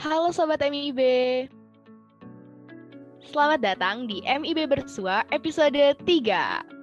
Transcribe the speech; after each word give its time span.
Halo 0.00 0.32
Sobat 0.32 0.64
MIB. 0.64 0.96
Selamat 3.20 3.60
datang 3.60 4.08
di 4.08 4.24
MIB 4.24 4.64
Bersua 4.64 5.28
episode 5.28 5.76
3. 5.76 6.79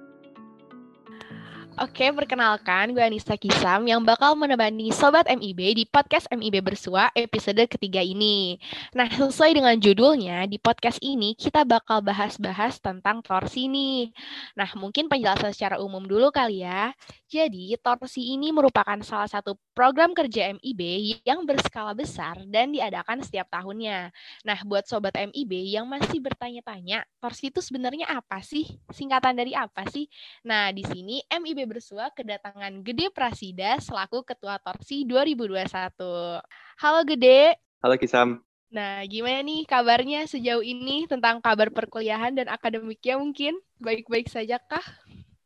Oke, 1.78 2.10
perkenalkan 2.10 2.90
gue 2.90 2.98
Anissa 2.98 3.38
Kisam 3.38 3.86
yang 3.86 4.02
bakal 4.02 4.34
menemani 4.34 4.90
Sobat 4.90 5.30
MIB 5.30 5.78
di 5.78 5.84
podcast 5.86 6.26
MIB 6.26 6.58
Bersua 6.58 7.06
episode 7.14 7.70
ketiga 7.70 8.02
ini. 8.02 8.58
Nah, 8.98 9.06
sesuai 9.06 9.54
dengan 9.54 9.78
judulnya, 9.78 10.50
di 10.50 10.58
podcast 10.58 10.98
ini 10.98 11.38
kita 11.38 11.62
bakal 11.62 12.02
bahas-bahas 12.02 12.82
tentang 12.82 13.22
torsi 13.22 13.70
nih. 13.70 14.10
Nah, 14.58 14.66
mungkin 14.74 15.06
penjelasan 15.06 15.54
secara 15.54 15.78
umum 15.78 16.02
dulu 16.02 16.34
kali 16.34 16.66
ya. 16.66 16.90
Jadi, 17.30 17.78
torsi 17.78 18.34
ini 18.34 18.50
merupakan 18.50 18.98
salah 19.06 19.30
satu 19.30 19.54
program 19.70 20.18
kerja 20.18 20.50
MIB 20.58 20.82
yang 21.22 21.46
berskala 21.46 21.94
besar 21.94 22.42
dan 22.50 22.74
diadakan 22.74 23.22
setiap 23.22 23.46
tahunnya. 23.54 24.10
Nah, 24.42 24.58
buat 24.66 24.90
Sobat 24.90 25.14
MIB 25.14 25.78
yang 25.78 25.86
masih 25.86 26.18
bertanya-tanya, 26.18 27.06
torsi 27.22 27.54
itu 27.54 27.62
sebenarnya 27.62 28.10
apa 28.10 28.42
sih? 28.42 28.66
Singkatan 28.90 29.38
dari 29.38 29.54
apa 29.54 29.86
sih? 29.86 30.10
Nah, 30.42 30.74
di 30.74 30.82
sini 30.82 31.22
MIB 31.30 31.67
Bersua 31.68 32.08
kedatangan 32.16 32.80
Gede 32.80 33.12
Prasida 33.12 33.76
selaku 33.76 34.24
Ketua 34.24 34.56
Torsi 34.56 35.04
2021. 35.04 36.40
Halo 36.80 37.00
Gede. 37.04 37.60
Halo 37.84 38.00
Kisam. 38.00 38.40
Nah, 38.72 39.04
gimana 39.04 39.44
nih 39.44 39.68
kabarnya 39.68 40.24
sejauh 40.24 40.64
ini 40.64 41.04
tentang 41.04 41.44
kabar 41.44 41.68
perkuliahan 41.68 42.32
dan 42.32 42.48
akademiknya 42.48 43.20
mungkin? 43.20 43.60
Baik-baik 43.76 44.32
saja 44.32 44.56
kah? 44.56 44.84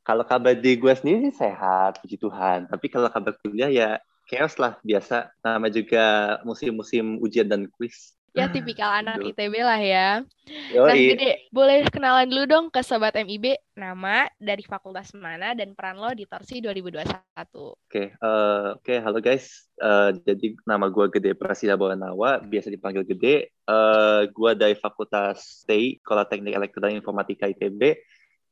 Kalau 0.06 0.22
kabar 0.22 0.54
di 0.54 0.78
gue 0.78 0.94
sendiri 0.94 1.34
sehat, 1.34 1.98
puji 1.98 2.18
Tuhan. 2.18 2.70
Tapi 2.70 2.86
kalau 2.86 3.10
kabar 3.10 3.34
kuliah 3.42 3.70
ya 3.70 3.98
chaos 4.30 4.54
lah 4.62 4.78
biasa. 4.86 5.30
Nama 5.42 5.66
juga 5.70 6.04
musim-musim 6.46 7.18
ujian 7.18 7.50
dan 7.50 7.66
kuis. 7.66 8.14
Ya 8.32 8.48
tipikal 8.48 9.04
anak 9.04 9.20
ITB 9.20 9.60
lah 9.60 9.76
ya. 9.76 10.24
Yoi. 10.72 10.88
Nah 10.88 10.96
Gede, 10.96 11.32
boleh 11.52 11.84
kenalan 11.92 12.24
dulu 12.32 12.44
dong 12.48 12.66
ke 12.72 12.80
Sobat 12.80 13.12
MIB, 13.12 13.60
nama, 13.76 14.24
dari 14.40 14.64
fakultas 14.64 15.12
mana, 15.12 15.52
dan 15.52 15.76
peran 15.76 16.00
lo 16.00 16.08
di 16.16 16.24
Torsi 16.24 16.64
2021. 16.64 17.04
Oke, 17.04 17.76
okay, 17.84 18.06
uh, 18.24 18.72
oke, 18.80 18.88
okay, 18.88 18.98
halo 19.04 19.20
guys. 19.20 19.68
Uh, 19.76 20.16
jadi 20.24 20.56
nama 20.64 20.88
gue 20.88 21.12
Gede 21.12 21.36
Prasida 21.36 21.76
Bawanawa, 21.76 22.40
biasa 22.40 22.72
dipanggil 22.72 23.04
Gede. 23.04 23.52
Uh, 23.68 24.24
gue 24.32 24.50
dari 24.56 24.80
Fakultas 24.80 25.68
TI, 25.68 26.00
Sekolah 26.00 26.24
Teknik 26.24 26.56
Elektronik 26.56 27.04
Informatika 27.04 27.44
ITB 27.52 28.00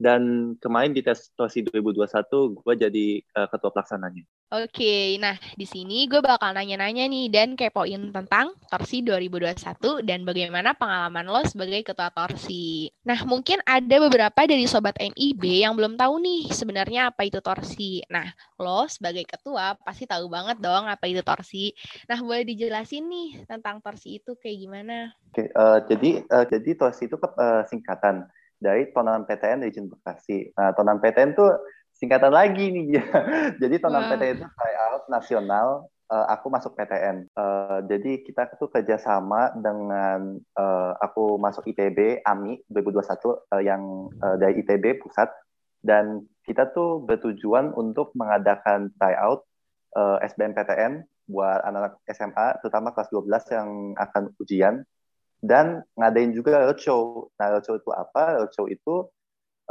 dan 0.01 0.57
kemarin 0.57 0.97
di 0.97 1.05
tes 1.05 1.29
Torsi 1.37 1.61
2021 1.61 2.57
gue 2.57 2.75
jadi 2.75 3.07
uh, 3.37 3.47
ketua 3.53 3.69
pelaksananya. 3.69 4.25
Oke, 4.51 5.15
nah 5.23 5.39
di 5.55 5.63
sini 5.63 6.11
gue 6.11 6.19
bakal 6.19 6.51
nanya-nanya 6.57 7.07
nih 7.07 7.31
dan 7.31 7.55
kepoin 7.55 8.11
tentang 8.11 8.51
Torsi 8.67 8.99
2021 8.99 10.03
dan 10.03 10.27
bagaimana 10.27 10.75
pengalaman 10.75 11.23
lo 11.29 11.39
sebagai 11.47 11.87
ketua 11.87 12.11
Torsi. 12.11 12.91
Nah, 13.07 13.23
mungkin 13.29 13.63
ada 13.63 13.97
beberapa 14.03 14.51
dari 14.51 14.67
sobat 14.67 14.99
MIB 14.99 15.63
yang 15.63 15.79
belum 15.79 15.95
tahu 15.95 16.19
nih 16.19 16.51
sebenarnya 16.51 17.15
apa 17.15 17.31
itu 17.31 17.39
Torsi. 17.39 18.03
Nah, 18.11 18.27
lo 18.59 18.91
sebagai 18.91 19.23
ketua 19.23 19.79
pasti 19.87 20.11
tahu 20.11 20.27
banget 20.27 20.59
dong 20.59 20.91
apa 20.91 21.07
itu 21.07 21.23
Torsi. 21.23 21.71
Nah, 22.11 22.19
boleh 22.19 22.43
dijelasin 22.43 23.07
nih 23.07 23.47
tentang 23.47 23.79
Torsi 23.79 24.19
itu 24.19 24.35
kayak 24.35 24.57
gimana? 24.67 25.15
Oke, 25.31 25.47
uh, 25.55 25.79
jadi 25.87 26.27
uh, 26.27 26.43
jadi 26.51 26.75
Torsi 26.75 27.07
itu 27.07 27.15
uh, 27.15 27.63
singkatan 27.71 28.27
dari 28.61 28.93
Tonan 28.93 29.25
PTN 29.25 29.65
Region 29.65 29.89
Bekasi. 29.89 30.53
Nah, 30.55 30.77
Tonan 30.77 31.01
PTN 31.01 31.33
tuh 31.33 31.51
singkatan 31.97 32.31
lagi 32.31 32.71
nih. 32.71 33.01
jadi 33.63 33.75
Tonan 33.81 34.07
wow. 34.07 34.11
PTN 34.15 34.37
itu 34.39 34.47
tryout 34.47 35.03
nasional 35.09 35.69
uh, 36.11 36.27
aku 36.29 36.47
masuk 36.53 36.77
PTN. 36.77 37.31
Uh, 37.33 37.81
jadi 37.87 38.21
kita 38.27 38.53
tuh 38.59 38.69
kerjasama 38.69 39.55
dengan 39.57 40.37
uh, 40.59 40.93
aku 41.01 41.39
masuk 41.41 41.65
ITB 41.71 42.21
AMI 42.27 42.67
2021 42.69 43.01
uh, 43.57 43.63
yang 43.65 43.83
uh, 44.21 44.37
dari 44.37 44.61
ITB 44.61 45.01
pusat 45.01 45.31
dan 45.81 46.29
kita 46.45 46.69
tuh 46.77 47.01
bertujuan 47.07 47.73
untuk 47.73 48.13
mengadakan 48.19 48.93
tryout 49.01 49.47
uh, 49.97 50.21
SBMPTN 50.21 51.07
buat 51.31 51.63
anak-anak 51.63 52.03
SMA 52.11 52.47
terutama 52.61 52.91
kelas 52.91 53.09
12 53.15 53.55
yang 53.55 53.71
akan 53.97 54.23
ujian 54.43 54.75
dan 55.41 55.85
ngadain 55.97 56.37
juga 56.37 56.69
roadshow. 56.69 57.33
Nah, 57.41 57.57
roadshow 57.57 57.81
itu 57.81 57.91
apa? 57.93 58.45
Roadshow 58.45 58.69
itu 58.69 59.09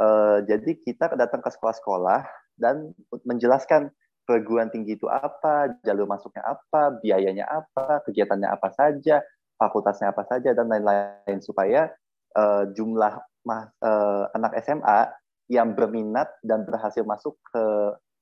uh, 0.02 0.42
jadi 0.44 0.70
kita 0.82 1.14
datang 1.14 1.40
ke 1.42 1.50
sekolah-sekolah 1.50 2.26
dan 2.58 2.90
menjelaskan 3.22 3.94
perguruan 4.26 4.70
tinggi 4.70 4.94
itu 4.94 5.10
apa, 5.10 5.74
jalur 5.82 6.06
masuknya 6.06 6.44
apa, 6.46 6.98
biayanya 7.02 7.50
apa, 7.50 8.04
kegiatannya 8.06 8.46
apa 8.46 8.68
saja, 8.74 9.22
fakultasnya 9.58 10.14
apa 10.14 10.22
saja 10.28 10.54
dan 10.54 10.70
lain-lain 10.70 11.38
supaya 11.42 11.90
uh, 12.38 12.68
jumlah 12.70 13.18
uh, 13.18 14.24
anak 14.36 14.52
SMA 14.62 15.10
yang 15.50 15.74
berminat 15.74 16.30
dan 16.46 16.62
berhasil 16.62 17.02
masuk 17.02 17.34
ke 17.50 17.64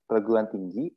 perguruan 0.09 0.49
tinggi 0.49 0.89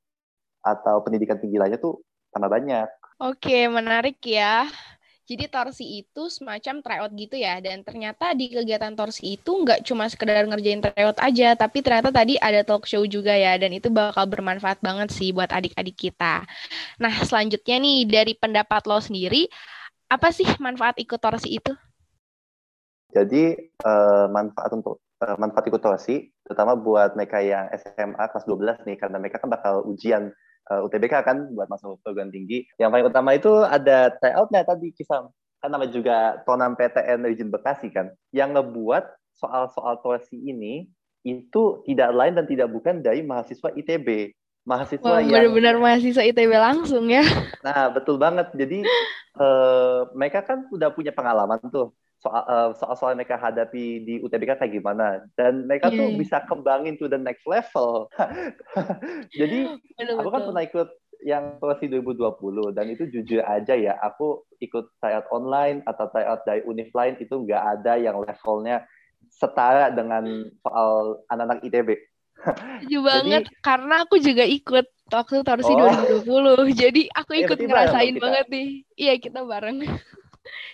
atau 0.63 1.03
pendidikan 1.03 1.35
tinggi 1.35 1.59
lainnya 1.59 1.81
tuh 1.81 1.99
tambah 2.31 2.47
banyak. 2.47 2.87
Oke, 3.19 3.67
menarik 3.67 4.17
ya. 4.23 4.65
Jadi 5.29 5.47
torsi 5.47 5.85
itu 6.01 6.27
semacam 6.27 6.81
tryout 6.81 7.11
gitu 7.15 7.35
ya. 7.37 7.61
Dan 7.61 7.85
ternyata 7.85 8.33
di 8.33 8.51
kegiatan 8.51 8.93
torsi 8.97 9.37
itu 9.37 9.51
nggak 9.63 9.85
cuma 9.85 10.09
sekedar 10.09 10.43
ngerjain 10.49 10.81
tryout 10.81 11.17
aja, 11.21 11.55
tapi 11.55 11.79
ternyata 11.85 12.09
tadi 12.09 12.35
ada 12.41 12.65
talk 12.65 12.89
show 12.89 13.05
juga 13.05 13.31
ya. 13.31 13.55
Dan 13.55 13.71
itu 13.77 13.87
bakal 13.87 14.27
bermanfaat 14.27 14.81
banget 14.81 15.13
sih 15.13 15.31
buat 15.31 15.53
adik-adik 15.53 15.97
kita. 16.09 16.43
Nah 16.99 17.13
selanjutnya 17.23 17.77
nih 17.79 17.97
dari 18.09 18.33
pendapat 18.35 18.81
lo 18.89 18.99
sendiri, 18.99 19.47
apa 20.11 20.33
sih 20.35 20.47
manfaat 20.59 20.99
ikut 20.99 21.19
torsi 21.21 21.55
itu? 21.55 21.71
Jadi 23.11 23.55
uh, 23.83 24.27
manfaat 24.31 24.71
untuk 24.71 25.03
uh, 25.23 25.35
manfaat 25.35 25.67
ikut 25.67 25.83
torsi, 25.83 26.31
terutama 26.43 26.75
buat 26.79 27.15
mereka 27.15 27.43
yang 27.43 27.67
SMA 27.75 28.23
kelas 28.31 28.47
12 28.47 28.87
nih, 28.87 28.97
karena 28.99 29.17
mereka 29.19 29.39
kan 29.39 29.51
bakal 29.51 29.83
ujian 29.87 30.31
uh, 30.71 30.79
eh, 30.79 30.87
UTBK 30.87 31.15
kan 31.27 31.37
buat 31.51 31.67
masuk 31.67 31.99
perguruan 31.99 32.31
tinggi. 32.31 32.63
Yang 32.79 32.89
paling 32.95 33.07
utama 33.11 33.35
itu 33.35 33.51
ada 33.67 34.15
tryoutnya 34.23 34.63
tadi 34.63 34.95
kisah 34.95 35.27
kan 35.61 35.69
nama 35.69 35.85
juga 35.85 36.41
Tonam 36.47 36.73
PTN 36.79 37.27
Region 37.27 37.51
Bekasi 37.51 37.91
kan? 37.91 38.09
Yang 38.31 38.55
ngebuat 38.55 39.03
soal-soal 39.35 39.99
torsi 39.99 40.39
ini 40.39 40.87
itu 41.21 41.83
tidak 41.85 42.09
lain 42.15 42.33
dan 42.33 42.49
tidak 42.49 42.71
bukan 42.71 43.03
dari 43.03 43.21
mahasiswa 43.21 43.69
ITB 43.77 44.33
mahasiswa 44.61 45.01
Wah, 45.05 45.21
yang 45.21 45.49
benar-benar 45.53 45.75
mahasiswa 45.81 46.21
ITB 46.21 46.51
langsung 46.53 47.09
ya. 47.09 47.25
Nah 47.65 47.89
betul 47.89 48.21
banget. 48.21 48.53
Jadi 48.53 48.85
uh, 49.37 50.09
mereka 50.13 50.45
kan 50.45 50.69
udah 50.69 50.89
punya 50.93 51.09
pengalaman 51.13 51.61
tuh 51.73 51.93
soal 52.21 52.43
uh, 52.45 52.69
soal-soal 52.77 53.17
mereka 53.17 53.33
hadapi 53.35 54.05
di 54.05 54.13
UTBK 54.21 54.61
kayak 54.61 54.73
gimana 54.77 55.25
dan 55.33 55.65
mereka 55.65 55.89
yeah. 55.89 55.97
tuh 55.97 56.07
iya. 56.13 56.17
bisa 56.21 56.37
kembangin 56.45 56.95
to 57.01 57.09
the 57.09 57.17
next 57.17 57.43
level. 57.49 58.05
Jadi 59.41 59.73
betul, 59.97 60.17
aku 60.21 60.29
kan 60.29 60.41
pernah 60.45 60.63
ikut 60.63 60.89
yang 61.21 61.57
prosi 61.61 61.85
2020 61.89 62.73
dan 62.73 62.85
itu 62.89 63.05
jujur 63.09 63.45
aja 63.45 63.77
ya 63.77 63.93
aku 64.01 64.41
ikut 64.57 64.97
tryout 64.97 65.29
online 65.29 65.85
atau 65.85 66.09
tryout 66.09 66.41
dari 66.45 66.65
univ 66.65 66.89
lain 66.93 67.17
itu 67.21 67.33
nggak 67.45 67.61
ada 67.77 67.93
yang 67.97 68.17
levelnya 68.21 68.85
setara 69.29 69.93
dengan 69.93 70.49
soal 70.61 71.21
anak-anak 71.29 71.65
ITB. 71.65 71.89
Setuju 72.41 72.99
banget 73.09 73.43
karena 73.61 74.05
aku 74.05 74.17
juga 74.17 74.45
ikut 74.45 74.85
waktu 75.13 75.35
Torsi 75.45 75.73
oh. 75.73 76.25
2020. 76.25 76.73
Jadi 76.81 77.01
aku 77.13 77.31
iya, 77.37 77.41
ikut 77.45 77.57
ya, 77.57 77.65
ngerasain 77.69 78.15
banget 78.17 78.45
nih. 78.49 78.67
Iya, 78.97 79.13
kita 79.21 79.39
bareng. 79.45 79.77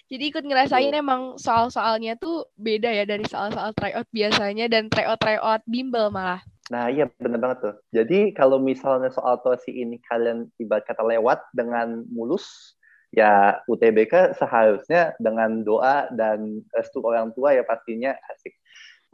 Jadi 0.08 0.24
ikut 0.32 0.44
ngerasain 0.48 0.92
Betul. 0.96 1.04
emang 1.04 1.22
soal-soalnya 1.36 2.16
tuh 2.16 2.48
beda 2.56 2.88
ya 2.88 3.04
dari 3.04 3.28
soal-soal 3.28 3.76
tryout 3.76 4.08
biasanya 4.16 4.72
dan 4.72 4.88
tryout-tryout 4.88 5.62
bimbel 5.68 6.08
malah. 6.08 6.40
Nah 6.68 6.92
iya 6.92 7.08
bener 7.20 7.40
banget 7.40 7.58
tuh. 7.64 7.76
Jadi 7.96 8.36
kalau 8.36 8.60
misalnya 8.60 9.12
soal 9.12 9.40
tosi 9.40 9.72
ini 9.72 10.00
kalian 10.08 10.52
ibarat 10.60 10.84
kata 10.88 11.04
lewat 11.04 11.44
dengan 11.56 12.04
mulus, 12.12 12.76
ya 13.16 13.60
UTBK 13.68 14.36
seharusnya 14.36 15.16
dengan 15.20 15.64
doa 15.64 16.12
dan 16.12 16.64
restu 16.76 17.00
orang 17.04 17.32
tua 17.32 17.56
ya 17.56 17.64
pastinya 17.64 18.16
asik. 18.36 18.56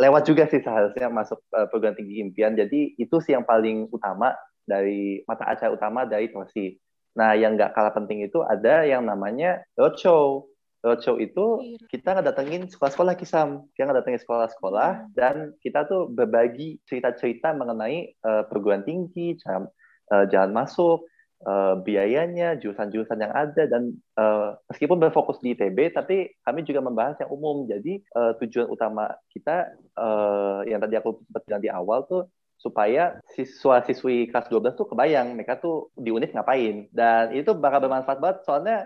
Lewat 0.02 0.26
juga 0.26 0.50
sih 0.50 0.62
seharusnya 0.66 1.14
masuk 1.14 1.38
uh, 1.54 1.70
perguruan 1.70 1.94
tinggi 1.94 2.18
impian. 2.26 2.58
Jadi 2.58 2.98
itu 2.98 3.22
sih 3.22 3.38
yang 3.38 3.46
paling 3.46 3.86
utama 3.94 4.34
dari 4.66 5.22
mata 5.30 5.46
acara 5.46 5.70
utama 5.70 6.10
dari 6.10 6.34
tosi. 6.34 6.74
Nah, 7.14 7.38
yang 7.38 7.54
nggak 7.58 7.78
kalah 7.78 7.94
penting 7.94 8.26
itu 8.26 8.42
ada 8.42 8.86
yang 8.86 9.06
namanya 9.06 9.62
roadshow. 9.78 10.50
Roadshow 10.84 11.16
itu 11.16 11.64
iya. 11.64 11.80
kita 11.88 12.20
ngedatengin 12.20 12.68
sekolah-sekolah 12.68 13.16
kisam, 13.16 13.64
kita 13.72 13.88
ngedatengin 13.88 14.20
sekolah-sekolah 14.20 14.92
hmm. 15.00 15.10
dan 15.16 15.56
kita 15.64 15.88
tuh 15.88 16.12
berbagi 16.12 16.84
cerita-cerita 16.84 17.56
mengenai 17.56 18.20
uh, 18.20 18.44
perguruan 18.52 18.84
tinggi, 18.84 19.40
jalan, 19.40 19.72
uh, 20.12 20.28
jalan 20.28 20.52
masuk, 20.52 21.08
uh, 21.48 21.80
biayanya, 21.80 22.60
jurusan-jurusan 22.60 23.16
yang 23.16 23.32
ada 23.32 23.64
dan 23.64 23.96
uh, 24.20 24.60
meskipun 24.68 25.00
berfokus 25.00 25.40
di 25.40 25.56
ITB, 25.56 25.96
tapi 25.96 26.36
kami 26.44 26.68
juga 26.68 26.84
membahas 26.84 27.16
yang 27.24 27.32
umum. 27.32 27.64
Jadi 27.64 28.04
uh, 28.20 28.36
tujuan 28.44 28.68
utama 28.68 29.08
kita 29.32 29.72
uh, 29.96 30.68
yang 30.68 30.84
tadi 30.84 31.00
aku 31.00 31.24
sempat 31.32 31.48
bilang 31.48 31.64
di 31.64 31.72
awal 31.72 32.04
tuh 32.12 32.28
supaya 32.58 33.20
siswa-siswi 33.36 34.32
kelas 34.32 34.48
12 34.48 34.80
tuh 34.80 34.88
kebayang 34.88 35.36
mereka 35.36 35.60
tuh 35.60 35.92
di 36.00 36.14
UNIF 36.14 36.32
ngapain 36.32 36.88
dan 36.96 37.36
itu 37.36 37.52
bakal 37.52 37.84
bermanfaat 37.84 38.20
banget 38.24 38.38
soalnya 38.48 38.78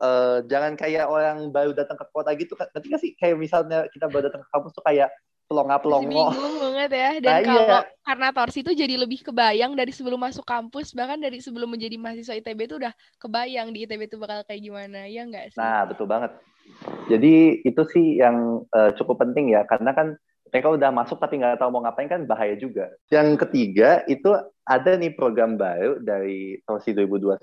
uh, 0.00 0.38
jangan 0.46 0.74
kayak 0.74 1.06
orang 1.06 1.50
baru 1.50 1.74
datang 1.74 1.98
ke 1.98 2.06
kota 2.10 2.30
gitu. 2.34 2.54
Nanti 2.58 2.86
kan 2.90 2.98
sih 2.98 3.12
kayak 3.18 3.36
misalnya 3.38 3.86
kita 3.90 4.10
baru 4.10 4.30
datang 4.30 4.42
ke 4.42 4.48
kampus 4.50 4.72
tuh 4.74 4.84
kayak 4.86 5.10
pelongo-pelongo. 5.44 6.08
Bingung 6.08 6.56
banget 6.60 6.90
ya. 6.90 7.10
Dan 7.20 7.32
nah, 7.32 7.40
kalau 7.44 7.62
iya. 7.62 7.80
karena 8.02 8.28
Torsi 8.32 8.58
itu 8.64 8.72
jadi 8.72 8.94
lebih 8.96 9.20
kebayang 9.22 9.72
dari 9.76 9.92
sebelum 9.92 10.18
masuk 10.18 10.44
kampus, 10.46 10.96
bahkan 10.96 11.20
dari 11.20 11.38
sebelum 11.38 11.68
menjadi 11.68 12.00
mahasiswa 12.00 12.34
ITB 12.40 12.60
itu 12.64 12.76
udah 12.80 12.92
kebayang 13.20 13.68
di 13.70 13.84
ITB 13.84 14.08
itu 14.08 14.16
bakal 14.16 14.42
kayak 14.48 14.62
gimana, 14.64 15.04
ya 15.06 15.22
enggak 15.24 15.52
sih? 15.52 15.60
Nah, 15.60 15.84
betul 15.84 16.08
banget. 16.08 16.32
Jadi 17.12 17.60
itu 17.60 17.82
sih 17.92 18.24
yang 18.24 18.64
uh, 18.72 18.90
cukup 18.96 19.20
penting 19.20 19.52
ya, 19.52 19.68
karena 19.68 19.92
kan 19.92 20.16
mereka 20.54 20.70
udah 20.70 20.94
masuk 20.94 21.18
tapi 21.18 21.42
nggak 21.42 21.58
tahu 21.58 21.74
mau 21.74 21.82
ngapain 21.82 22.06
kan 22.06 22.22
bahaya 22.30 22.54
juga. 22.54 22.94
Yang 23.10 23.42
ketiga 23.42 24.06
itu 24.06 24.30
ada 24.62 24.94
nih 24.94 25.10
program 25.18 25.58
baru 25.58 25.98
dari 25.98 26.62
Torsi 26.62 26.94
2021. 26.94 27.34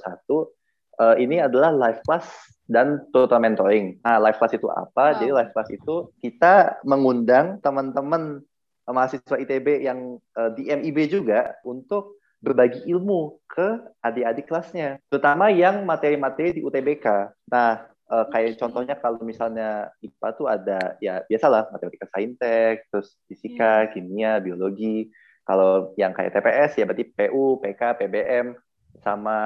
Uh, 0.95 1.15
ini 1.19 1.43
adalah 1.43 1.75
live 1.75 1.99
class 2.07 2.23
dan 2.71 3.03
total 3.11 3.43
mentoring. 3.43 3.99
Nah, 3.99 4.15
live 4.23 4.39
class 4.39 4.55
itu 4.55 4.71
apa? 4.71 5.11
Wow. 5.11 5.17
Jadi 5.19 5.31
live 5.35 5.51
class 5.51 5.69
itu 5.75 5.95
kita 6.23 6.79
mengundang 6.87 7.59
teman-teman 7.59 8.39
mahasiswa 8.87 9.35
ITB 9.35 9.83
yang 9.83 10.15
uh, 10.39 10.49
di 10.55 10.71
MIB 10.71 11.11
juga 11.11 11.59
untuk 11.67 12.15
berbagi 12.39 12.87
ilmu 12.89 13.43
ke 13.45 13.91
adik-adik 14.01 14.49
kelasnya, 14.49 14.97
terutama 15.11 15.51
yang 15.53 15.83
materi-materi 15.83 16.57
di 16.57 16.61
UTBK. 16.63 17.05
Nah, 17.51 17.90
uh, 18.11 18.25
kayak 18.27 18.59
contohnya 18.59 18.99
kalau 18.99 19.23
misalnya 19.23 19.89
IPA 20.03 20.29
tuh 20.35 20.47
ada 20.51 20.99
ya 20.99 21.23
biasalah 21.25 21.71
matematika 21.71 22.11
saintek, 22.11 22.91
terus 22.91 23.15
fisika, 23.31 23.87
yeah. 23.87 23.91
kimia, 23.95 24.31
biologi. 24.43 25.09
Kalau 25.47 25.95
yang 25.97 26.13
kayak 26.13 26.37
TPS 26.37 26.77
ya 26.77 26.85
berarti 26.85 27.05
PU, 27.17 27.57
PK, 27.63 27.81
PBM, 27.97 28.53
sama 29.01 29.37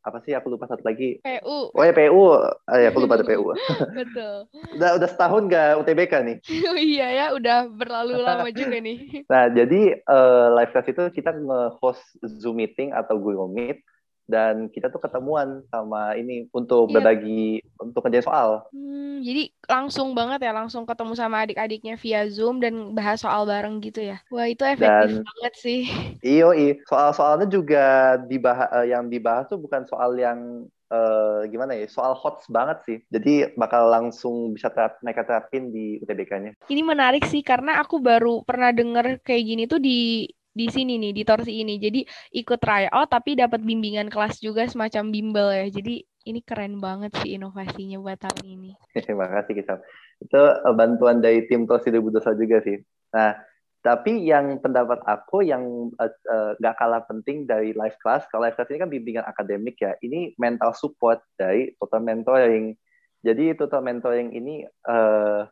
apa 0.00 0.18
sih 0.24 0.32
aku 0.32 0.54
lupa 0.54 0.70
satu 0.70 0.80
lagi. 0.86 1.20
PU 1.20 1.74
oh 1.74 1.82
ya 1.84 1.92
PU 1.92 2.24
ah, 2.70 2.78
ya 2.78 2.88
aku 2.88 3.04
lupa 3.04 3.20
ada 3.20 3.26
PU 3.26 3.52
betul. 3.98 4.36
Udah 4.78 4.90
udah 4.96 5.08
setahun 5.08 5.42
gak 5.50 5.82
UTBK 5.84 6.12
nih. 6.24 6.38
Oh, 6.74 6.78
iya 6.80 7.06
ya 7.12 7.26
udah 7.36 7.68
berlalu 7.68 8.16
lama 8.22 8.48
juga 8.54 8.80
nih. 8.80 9.28
Nah 9.28 9.52
jadi 9.52 10.00
uh, 10.08 10.56
live 10.56 10.72
class 10.72 10.88
itu 10.88 11.02
kita 11.12 11.36
nge-host 11.36 12.02
Zoom 12.40 12.62
meeting 12.62 12.94
atau 12.96 13.20
Google 13.20 13.52
Meet 13.52 13.84
dan 14.24 14.72
kita 14.72 14.88
tuh 14.88 15.00
ketemuan 15.00 15.60
sama 15.68 16.16
ini 16.16 16.48
untuk 16.50 16.88
iya. 16.88 16.94
berbagi 16.96 17.60
untuk 17.76 18.04
kerja 18.08 18.24
soal. 18.24 18.64
Hmm, 18.72 19.20
jadi 19.20 19.52
langsung 19.68 20.16
banget 20.16 20.44
ya, 20.44 20.52
langsung 20.56 20.88
ketemu 20.88 21.12
sama 21.16 21.44
adik-adiknya 21.44 21.94
via 22.00 22.24
Zoom 22.28 22.60
dan 22.60 22.96
bahas 22.96 23.20
soal 23.20 23.44
bareng 23.44 23.80
gitu 23.84 24.00
ya. 24.00 24.20
Wah, 24.32 24.48
itu 24.48 24.64
efektif 24.64 25.20
dan, 25.20 25.24
banget 25.24 25.54
sih. 25.60 25.80
Iyo, 26.34 26.56
iyo. 26.56 26.80
Soal-soalnya 26.88 27.48
juga 27.48 28.16
dibahas 28.24 28.68
eh, 28.80 28.96
yang 28.96 29.12
dibahas 29.12 29.44
tuh 29.44 29.60
bukan 29.60 29.84
soal 29.84 30.16
yang 30.16 30.64
uh, 30.88 31.44
gimana 31.48 31.76
ya, 31.76 31.86
soal 31.90 32.16
hot 32.16 32.40
banget 32.48 32.78
sih. 32.88 32.98
Jadi 33.12 33.54
bakal 33.60 33.92
langsung 33.92 34.56
bisa 34.56 34.72
terap, 34.72 34.96
mereka 35.04 35.26
terapin 35.26 35.68
di 35.68 36.00
UTBK-nya. 36.00 36.56
Ini 36.70 36.82
menarik 36.82 37.28
sih 37.28 37.44
karena 37.44 37.80
aku 37.82 38.00
baru 38.00 38.40
pernah 38.46 38.72
denger 38.72 39.20
kayak 39.20 39.44
gini 39.44 39.62
tuh 39.68 39.80
di 39.82 40.28
di 40.54 40.70
sini 40.70 40.96
nih 41.02 41.12
di 41.12 41.22
Torsi 41.26 41.60
ini. 41.66 41.76
Jadi 41.82 42.06
ikut 42.38 42.62
tryout 42.62 43.10
tapi 43.10 43.34
dapat 43.34 43.60
bimbingan 43.60 44.06
kelas 44.06 44.38
juga 44.38 44.64
semacam 44.70 45.10
bimbel 45.10 45.48
ya. 45.50 45.66
Jadi 45.68 46.06
ini 46.24 46.40
keren 46.40 46.80
banget 46.80 47.12
sih 47.20 47.36
inovasinya 47.36 48.00
buat 48.00 48.16
tahun 48.22 48.44
ini. 48.46 48.70
Terima 49.04 49.26
kasih 49.28 49.52
kita. 49.58 49.74
Itu 50.22 50.40
eh, 50.40 50.74
bantuan 50.78 51.18
dari 51.18 51.44
tim 51.50 51.66
Torsi 51.66 51.90
2021 51.92 52.42
juga 52.46 52.58
sih. 52.64 52.78
Nah, 53.12 53.36
tapi 53.84 54.24
yang 54.24 54.64
pendapat 54.64 55.04
aku 55.04 55.44
yang 55.44 55.92
uh, 56.00 56.56
gak 56.56 56.80
kalah 56.80 57.04
penting 57.04 57.44
dari 57.44 57.76
live 57.76 58.00
class, 58.00 58.24
kalau 58.32 58.48
live 58.48 58.56
class 58.56 58.72
ini 58.72 58.80
kan 58.80 58.88
bimbingan 58.88 59.28
akademik 59.28 59.76
ya, 59.76 59.92
ini 60.00 60.32
mental 60.40 60.72
support 60.72 61.20
dari 61.36 61.76
total 61.76 62.00
mentoring. 62.00 62.72
Jadi 63.20 63.52
total 63.52 63.84
mentoring 63.84 64.32
ini 64.32 64.64
uh, 64.88 65.44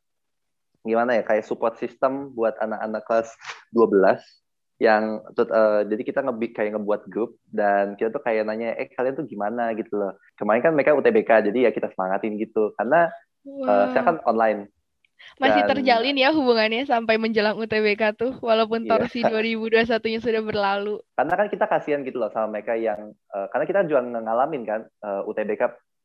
gimana 0.81 1.21
ya, 1.21 1.29
kayak 1.29 1.45
support 1.45 1.77
system 1.77 2.33
buat 2.33 2.57
anak-anak 2.57 3.05
kelas 3.05 3.29
12 3.77 4.42
yang 4.81 5.21
uh, 5.25 5.81
jadi 5.87 6.03
kita 6.03 6.21
nge 6.25 6.35
kayak 6.57 6.73
ngebuat 6.75 7.03
grup 7.13 7.39
dan 7.53 7.95
kita 7.95 8.11
tuh 8.11 8.23
kayak 8.25 8.49
nanya 8.49 8.75
eh 8.75 8.91
kalian 8.91 9.15
tuh 9.15 9.29
gimana 9.29 9.77
gitu 9.79 9.95
loh 9.95 10.17
kemarin 10.41 10.65
kan 10.65 10.73
mereka 10.75 10.97
UTBK 10.97 11.53
jadi 11.53 11.59
ya 11.69 11.71
kita 11.71 11.93
semangatin 11.93 12.41
gitu 12.41 12.73
karena 12.81 13.13
wow. 13.47 13.69
uh, 13.69 13.87
saya 13.95 14.03
kan 14.03 14.17
online 14.27 14.73
masih 15.39 15.63
dan, 15.65 15.71
terjalin 15.79 16.19
ya 16.19 16.35
hubungannya 16.35 16.83
sampai 16.83 17.15
menjelang 17.15 17.55
UTBK 17.55 18.19
tuh 18.19 18.33
walaupun 18.43 18.83
iya. 18.83 18.91
torsi 18.91 19.23
2021-nya 19.23 20.19
sudah 20.19 20.43
berlalu 20.43 20.99
karena 21.15 21.35
kan 21.39 21.47
kita 21.47 21.65
kasihan 21.71 22.03
gitu 22.03 22.19
loh 22.19 22.31
sama 22.35 22.59
mereka 22.59 22.75
yang 22.75 23.15
uh, 23.31 23.47
karena 23.55 23.65
kita 23.71 23.81
juga 23.87 24.03
ngalamin 24.03 24.63
kan 24.67 24.81
uh, 25.07 25.23
UTBK 25.31 25.63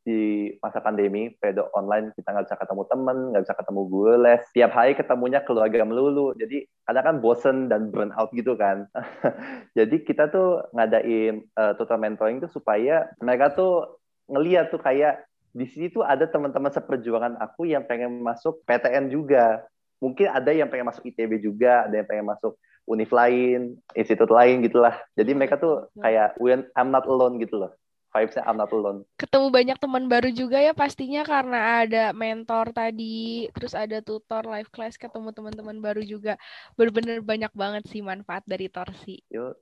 di 0.07 0.55
masa 0.63 0.79
pandemi, 0.79 1.27
pedo 1.35 1.67
online 1.75 2.15
kita 2.15 2.31
nggak 2.31 2.47
bisa 2.47 2.55
ketemu 2.55 2.83
temen, 2.87 3.17
nggak 3.35 3.43
bisa 3.43 3.55
ketemu 3.59 3.81
guru 3.91 4.15
les, 4.23 4.43
tiap 4.55 4.71
hari 4.71 4.95
ketemunya 4.95 5.43
keluarga 5.43 5.83
melulu, 5.83 6.31
jadi 6.39 6.63
kadang 6.87 7.03
kan 7.03 7.15
bosen 7.19 7.57
dan 7.67 7.91
burn 7.91 8.15
out 8.15 8.31
gitu 8.31 8.55
kan. 8.55 8.87
jadi 9.77 9.95
kita 10.07 10.31
tuh 10.31 10.63
ngadain 10.71 11.43
uh, 11.59 11.75
total 11.75 11.99
mentoring 11.99 12.39
tuh 12.39 12.47
supaya 12.47 13.11
mereka 13.19 13.51
tuh 13.51 13.99
ngeliat 14.31 14.71
tuh 14.71 14.79
kayak 14.79 15.27
di 15.51 15.67
sini 15.67 15.91
tuh 15.91 16.07
ada 16.07 16.23
teman-teman 16.23 16.71
seperjuangan 16.71 17.35
aku 17.43 17.67
yang 17.67 17.83
pengen 17.83 18.23
masuk 18.23 18.63
PTN 18.63 19.11
juga. 19.11 19.67
Mungkin 19.99 20.31
ada 20.31 20.55
yang 20.55 20.71
pengen 20.71 20.87
masuk 20.87 21.03
ITB 21.03 21.41
juga, 21.43 21.89
ada 21.89 21.99
yang 21.99 22.07
pengen 22.07 22.31
masuk 22.31 22.55
univ 22.87 23.11
lain, 23.11 23.75
institut 23.91 24.31
lain 24.31 24.63
gitulah. 24.63 24.95
Jadi 25.19 25.35
mereka 25.35 25.59
tuh 25.59 25.91
kayak 25.99 26.39
I'm 26.77 26.95
not 26.95 27.03
alone 27.09 27.43
gitu 27.43 27.59
loh 27.59 27.75
vibesnya 28.17 28.43
I'm 28.49 28.57
not 28.57 28.73
alone. 28.73 29.05
Ketemu 29.21 29.47
banyak 29.53 29.77
teman 29.77 30.09
baru 30.09 30.29
juga 30.33 30.57
ya 30.57 30.73
pastinya 30.73 31.21
karena 31.21 31.85
ada 31.85 32.05
mentor 32.17 32.73
tadi, 32.73 33.45
terus 33.53 33.77
ada 33.77 34.01
tutor 34.01 34.49
live 34.49 34.73
class, 34.73 34.97
ketemu 34.97 35.29
teman-teman 35.29 35.77
baru 35.77 36.01
juga. 36.01 36.33
Bener-bener 36.73 37.21
banyak 37.21 37.53
banget 37.53 37.83
sih 37.93 38.01
manfaat 38.01 38.41
dari 38.49 38.67
Torsi. 38.73 39.21
Yo, 39.29 39.53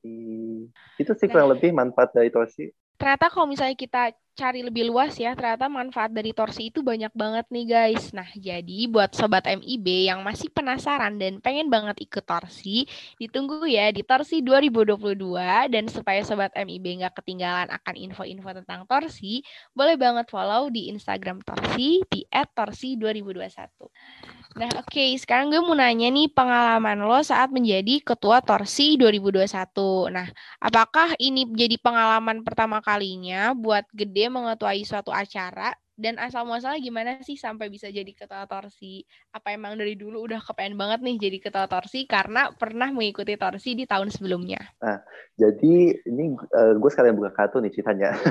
itu 0.95 1.11
sih 1.11 1.27
kurang 1.27 1.51
nah, 1.51 1.59
lebih 1.59 1.75
manfaat 1.75 2.15
dari 2.15 2.31
Torsi 2.31 2.71
ternyata 2.95 3.31
kalau 3.31 3.47
misalnya 3.47 3.77
kita 3.77 4.11
cari 4.35 4.67
lebih 4.67 4.91
luas 4.91 5.15
ya, 5.15 5.31
ternyata 5.31 5.71
manfaat 5.71 6.11
dari 6.11 6.35
Torsi 6.35 6.67
itu 6.67 6.83
banyak 6.83 7.15
banget 7.15 7.47
nih 7.47 7.65
guys. 7.71 8.11
Nah, 8.11 8.27
jadi 8.35 8.91
buat 8.91 9.15
sobat 9.15 9.47
MIB 9.47 10.11
yang 10.11 10.19
masih 10.27 10.51
penasaran 10.51 11.15
dan 11.15 11.39
pengen 11.39 11.71
banget 11.71 11.95
ikut 12.03 12.27
Torsi, 12.27 12.83
ditunggu 13.15 13.63
ya 13.63 13.95
di 13.95 14.03
Torsi 14.03 14.43
2022 14.43 15.71
dan 15.71 15.87
supaya 15.87 16.19
sobat 16.27 16.51
MIB 16.51 16.99
nggak 17.01 17.15
ketinggalan 17.23 17.71
akan 17.71 17.95
info-info 17.95 18.51
tentang 18.59 18.83
Torsi, 18.83 19.39
boleh 19.71 19.95
banget 19.95 20.27
follow 20.27 20.67
di 20.67 20.91
Instagram 20.91 21.39
Torsi 21.39 22.03
di 22.11 22.27
@torsi2021. 22.27 24.44
Nah, 24.55 24.71
oke, 24.79 24.87
okay. 24.87 25.19
sekarang 25.19 25.51
gue 25.51 25.59
mau 25.59 25.75
nanya 25.75 26.07
nih 26.07 26.31
pengalaman 26.31 27.03
lo 27.03 27.19
saat 27.19 27.51
menjadi 27.51 27.99
ketua 27.99 28.39
Torsi 28.39 28.95
2021. 28.95 30.07
Nah, 30.15 30.27
apakah 30.63 31.11
ini 31.19 31.43
jadi 31.51 31.75
pengalaman 31.75 32.39
pertama 32.39 32.79
kalinya 32.79 33.51
buat 33.51 33.83
gede 33.91 34.31
mengetuai 34.31 34.79
suatu 34.87 35.11
acara 35.11 35.75
dan 35.95 36.19
asal 36.19 36.43
muasalnya 36.43 36.83
gimana 36.83 37.11
sih 37.23 37.39
sampai 37.39 37.71
bisa 37.71 37.87
jadi 37.87 38.11
ketua 38.11 38.43
torsi? 38.51 39.07
Apa 39.31 39.55
emang 39.55 39.79
dari 39.79 39.95
dulu 39.95 40.27
udah 40.27 40.43
kepengen 40.43 40.75
banget 40.75 40.99
nih 40.99 41.15
jadi 41.15 41.37
ketua 41.39 41.65
torsi 41.71 42.03
karena 42.03 42.51
pernah 42.51 42.91
mengikuti 42.91 43.39
torsi 43.39 43.79
di 43.79 43.87
tahun 43.87 44.11
sebelumnya? 44.11 44.59
Nah, 44.83 44.99
jadi 45.39 45.75
ini 46.03 46.35
uh, 46.35 46.75
gue 46.75 46.89
sekalian 46.91 47.15
buka 47.15 47.31
kartu 47.31 47.63
nih 47.63 47.71
ceritanya. 47.71 48.11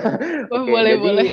Oh, 0.53 0.63
okay, 0.63 0.73
boleh 0.77 0.95
jadi, 0.95 1.03
boleh. 1.03 1.29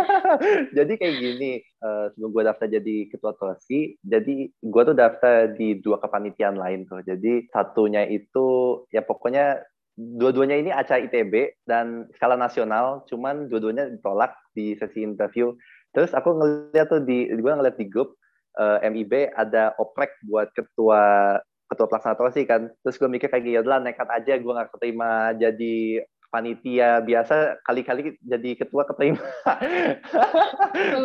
jadi 0.76 0.92
kayak 0.98 1.16
gini, 1.22 1.52
uh, 1.80 2.10
sebelum 2.12 2.30
gue 2.34 2.42
daftar 2.50 2.66
jadi 2.66 2.96
ketua 3.08 3.32
torsi, 3.38 3.94
jadi 4.02 4.50
gue 4.50 4.82
tuh 4.82 4.96
daftar 4.96 5.54
di 5.54 5.78
dua 5.78 6.02
kepanitiaan 6.02 6.58
lain 6.58 6.84
tuh. 6.84 7.00
Jadi 7.06 7.46
satunya 7.54 8.04
itu 8.10 8.82
ya 8.90 9.06
pokoknya 9.06 9.62
dua-duanya 9.94 10.56
ini 10.58 10.70
acara 10.74 11.02
ITB 11.02 11.64
dan 11.66 12.10
skala 12.18 12.34
nasional, 12.34 13.06
cuman 13.06 13.46
dua-duanya 13.46 13.90
ditolak 13.94 14.34
di 14.54 14.74
sesi 14.74 15.06
interview. 15.06 15.54
Terus 15.94 16.10
aku 16.10 16.34
ngeliat 16.34 16.90
tuh 16.90 17.02
di, 17.06 17.30
gue 17.30 17.52
ngeliat 17.54 17.78
di 17.78 17.86
grup 17.86 18.18
uh, 18.58 18.82
eh, 18.82 18.90
MIB 18.90 19.30
ada 19.38 19.74
oprek 19.78 20.18
buat 20.26 20.50
ketua 20.54 21.38
ketua 21.70 21.86
pelaksana 21.86 22.18
torsi 22.18 22.42
kan. 22.44 22.66
Terus 22.82 22.98
gue 22.98 23.08
mikir 23.08 23.30
kayak 23.30 23.46
gitu 23.46 23.70
lah 23.70 23.78
nekat 23.78 24.10
aja 24.10 24.34
gue 24.34 24.52
nggak 24.52 24.70
keterima 24.74 25.32
jadi 25.38 26.02
panitia 26.34 26.98
biasa 26.98 27.62
kali-kali 27.62 28.18
jadi 28.18 28.50
ketua 28.58 28.82
keterima. 28.90 29.22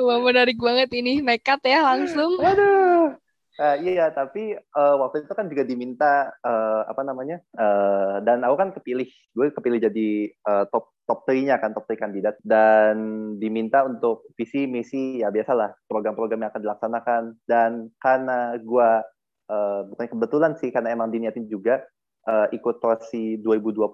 Wah, 0.10 0.19
menarik 0.25 0.58
banget 0.58 0.89
ini 0.98 1.22
nekat 1.22 1.62
ya 1.62 1.86
langsung. 1.86 2.41
Aduh. 2.41 2.88
Uh, 3.59 3.75
iya, 3.83 4.07
tapi 4.07 4.55
uh, 4.55 4.95
waktu 5.03 5.27
itu 5.27 5.35
kan 5.35 5.51
juga 5.51 5.67
diminta 5.67 6.31
uh, 6.47 6.87
apa 6.87 7.03
namanya, 7.03 7.43
uh, 7.59 8.23
dan 8.23 8.39
aku 8.47 8.55
kan 8.55 8.71
kepilih, 8.71 9.11
gue 9.35 9.51
kepilih 9.51 9.83
jadi 9.83 10.31
uh, 10.47 10.63
top 10.71 10.95
top 11.03 11.27
3-nya 11.27 11.59
kan, 11.59 11.75
top 11.75 11.83
3 11.91 11.99
kandidat, 11.99 12.39
dan 12.39 12.95
diminta 13.35 13.83
untuk 13.83 14.31
visi 14.39 14.63
misi 14.63 15.19
ya 15.19 15.27
biasalah 15.27 15.75
program-program 15.91 16.39
yang 16.39 16.51
akan 16.55 16.63
dilaksanakan, 16.63 17.23
dan 17.51 17.91
karena 17.99 18.55
gue 18.63 18.89
uh, 19.51 19.81
bukan 19.91 20.07
kebetulan 20.07 20.55
sih, 20.55 20.71
karena 20.71 20.95
emang 20.95 21.11
diniatin 21.11 21.51
juga 21.51 21.83
uh, 22.31 22.47
ikut 22.55 22.79
torsi 22.79 23.43
2020, 23.43 23.91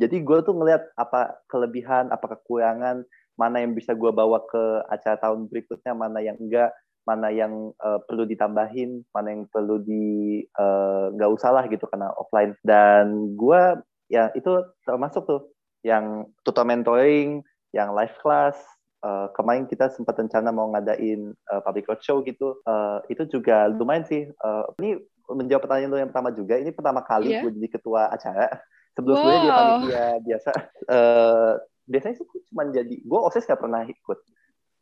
jadi 0.00 0.16
gue 0.24 0.38
tuh 0.40 0.56
ngeliat 0.56 0.88
apa 0.96 1.36
kelebihan, 1.52 2.08
apa 2.08 2.32
kekurangan 2.32 3.04
mana 3.36 3.60
yang 3.60 3.76
bisa 3.76 3.92
gue 3.92 4.08
bawa 4.08 4.40
ke 4.48 4.88
acara 4.88 5.20
tahun 5.20 5.52
berikutnya, 5.52 5.92
mana 5.92 6.24
yang 6.24 6.40
enggak, 6.40 6.72
mana 7.04 7.28
yang 7.28 7.72
uh, 7.84 8.00
perlu 8.04 8.24
ditambahin, 8.24 9.04
mana 9.12 9.28
yang 9.32 9.44
perlu 9.48 9.80
di 9.80 10.40
nggak 11.14 11.30
uh, 11.30 11.36
usah 11.36 11.52
lah 11.52 11.64
gitu 11.68 11.84
karena 11.88 12.10
offline. 12.16 12.56
Dan 12.64 13.36
gue 13.36 13.80
ya 14.08 14.32
itu 14.36 14.64
termasuk 14.84 15.24
tuh 15.28 15.52
yang 15.84 16.28
tutor 16.44 16.64
mentoring, 16.64 17.44
yang 17.76 17.92
live 17.92 18.16
class. 18.20 18.56
Uh, 19.04 19.28
kemarin 19.36 19.68
kita 19.68 19.92
sempat 19.92 20.16
rencana 20.16 20.48
mau 20.48 20.72
ngadain 20.72 21.36
uh, 21.52 21.60
public 21.60 21.84
roadshow 21.92 22.24
gitu. 22.24 22.56
Uh, 22.64 23.04
itu 23.12 23.28
juga 23.28 23.68
lumayan 23.68 24.08
sih. 24.08 24.24
Uh, 24.40 24.64
ini 24.80 24.96
menjawab 25.28 25.68
pertanyaan 25.68 25.92
lo 25.92 26.00
yang 26.00 26.08
pertama 26.08 26.32
juga. 26.32 26.56
Ini 26.56 26.72
pertama 26.72 27.04
kali 27.04 27.36
yeah. 27.36 27.44
gue 27.44 27.52
jadi 27.52 27.68
ketua 27.68 28.08
acara. 28.08 28.48
Sebelum 28.96 29.16
wow. 29.20 29.28
dia 29.28 29.52
panitia 29.52 30.06
biasa. 30.24 30.50
Uh, 30.88 31.52
biasanya 31.84 32.14
sih 32.16 32.26
cuma 32.48 32.64
jadi 32.72 32.96
gue 32.96 33.20
osis 33.28 33.44
gak 33.44 33.60
pernah 33.60 33.84
ikut 33.84 34.18